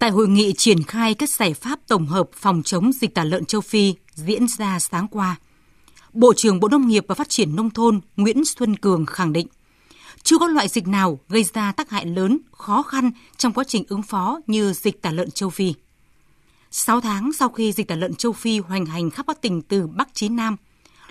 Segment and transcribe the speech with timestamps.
[0.00, 3.44] Tại hội nghị triển khai các giải pháp tổng hợp phòng chống dịch tả lợn
[3.44, 5.36] châu Phi diễn ra sáng qua,
[6.12, 9.46] Bộ trưởng Bộ Nông nghiệp và Phát triển Nông thôn Nguyễn Xuân Cường khẳng định,
[10.22, 13.84] chưa có loại dịch nào gây ra tác hại lớn, khó khăn trong quá trình
[13.88, 15.74] ứng phó như dịch tả lợn châu Phi.
[16.70, 19.86] 6 tháng sau khi dịch tả lợn châu Phi hoành hành khắp các tỉnh từ
[19.86, 20.56] Bắc chí Nam,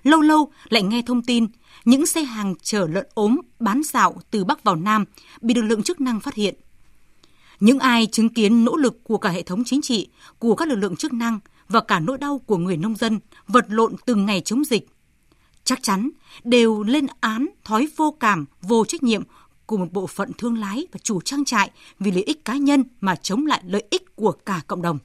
[0.03, 1.47] lâu lâu lại nghe thông tin
[1.85, 5.05] những xe hàng chở lợn ốm bán dạo từ Bắc vào Nam
[5.41, 6.55] bị lực lượng chức năng phát hiện.
[7.59, 10.09] Những ai chứng kiến nỗ lực của cả hệ thống chính trị,
[10.39, 13.65] của các lực lượng chức năng và cả nỗi đau của người nông dân vật
[13.69, 14.87] lộn từng ngày chống dịch,
[15.63, 16.09] chắc chắn
[16.43, 19.23] đều lên án thói vô cảm, vô trách nhiệm
[19.65, 22.83] của một bộ phận thương lái và chủ trang trại vì lợi ích cá nhân
[23.01, 24.97] mà chống lại lợi ích của cả cộng đồng.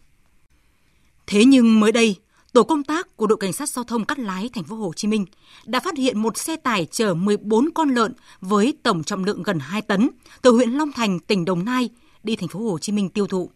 [1.27, 2.17] Thế nhưng mới đây,
[2.53, 5.09] tổ công tác của đội cảnh sát giao thông Cát Lái thành phố Hồ Chí
[5.09, 5.27] Minh
[5.65, 9.59] đã phát hiện một xe tải chở 14 con lợn với tổng trọng lượng gần
[9.59, 10.11] 2 tấn
[10.43, 11.91] từ huyện Long Thành, tỉnh Đồng Nai
[12.25, 13.51] đi thành phố Hồ Chí Minh tiêu thụ.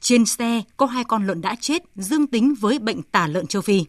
[0.00, 3.62] Trên xe có hai con lợn đã chết dương tính với bệnh tả lợn châu
[3.62, 3.84] Phi.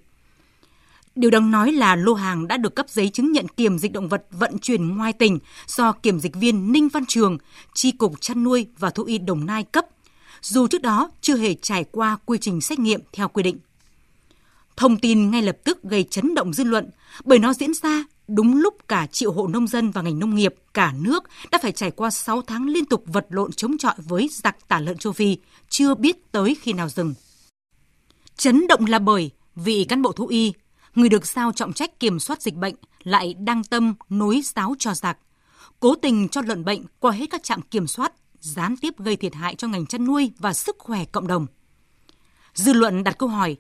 [1.16, 4.10] Điều đáng nói là lô hàng đã được cấp giấy chứng nhận kiểm dịch động
[4.10, 7.38] vật vận chuyển ngoài tỉnh do kiểm dịch viên Ninh Văn Trường,
[7.74, 9.86] Tri Cục Chăn nuôi và Thú y Đồng Nai cấp,
[10.42, 13.58] dù trước đó chưa hề trải qua quy trình xét nghiệm theo quy định.
[14.78, 16.90] Thông tin ngay lập tức gây chấn động dư luận
[17.24, 20.56] bởi nó diễn ra đúng lúc cả triệu hộ nông dân và ngành nông nghiệp
[20.74, 24.30] cả nước đã phải trải qua 6 tháng liên tục vật lộn chống chọi với
[24.32, 25.38] giặc tả lợn châu Phi,
[25.70, 27.14] chưa biết tới khi nào dừng.
[28.38, 30.54] Chấn động là bởi vị cán bộ thú y,
[30.96, 34.94] người được giao trọng trách kiểm soát dịch bệnh lại đăng tâm nối giáo cho
[34.94, 35.18] giặc,
[35.80, 39.34] cố tình cho lợn bệnh qua hết các trạm kiểm soát, gián tiếp gây thiệt
[39.34, 41.48] hại cho ngành chăn nuôi và sức khỏe cộng đồng.
[42.54, 43.58] Dư luận đặt câu hỏi,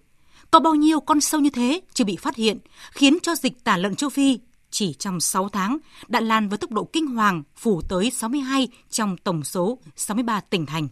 [0.51, 2.59] có bao nhiêu con sâu như thế chưa bị phát hiện,
[2.91, 4.39] khiến cho dịch tả lợn châu Phi
[4.75, 9.17] chỉ trong 6 tháng đã lan với tốc độ kinh hoàng phủ tới 62 trong
[9.17, 10.87] tổng số 63 tỉnh thành.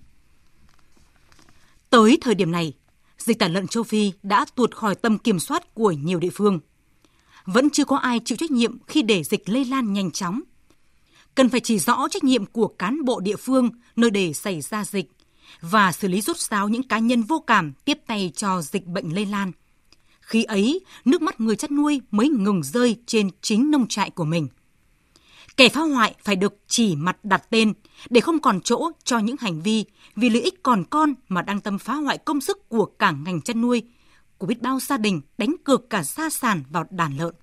[1.89, 2.73] Tới thời điểm này,
[3.17, 6.59] dịch tả lợn châu Phi đã tuột khỏi tầm kiểm soát của nhiều địa phương.
[7.45, 10.42] Vẫn chưa có ai chịu trách nhiệm khi để dịch lây lan nhanh chóng.
[11.36, 14.86] Cần phải chỉ rõ trách nhiệm của cán bộ địa phương nơi để xảy ra
[14.86, 15.11] dịch
[15.61, 19.15] và xử lý rút ráo những cá nhân vô cảm tiếp tay cho dịch bệnh
[19.15, 19.52] lây lan.
[20.26, 24.26] Khi ấy, nước mắt người chăn nuôi mới ngừng rơi trên chính nông trại của
[24.26, 24.48] mình.
[25.58, 27.73] Kẻ phá hoại phải được chỉ mặt đặt tên
[28.10, 29.86] để không còn chỗ cho những hành vi
[30.16, 33.42] vì lợi ích còn con mà đang tâm phá hoại công sức của cả ngành
[33.42, 33.82] chăn nuôi,
[34.38, 37.36] của biết bao gia đình đánh cược cả gia sản vào đàn lợn.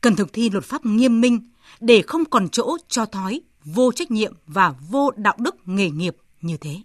[0.00, 1.40] Cần thực thi luật pháp nghiêm minh
[1.80, 6.16] để không còn chỗ cho thói vô trách nhiệm và vô đạo đức nghề nghiệp
[6.40, 6.80] như thế.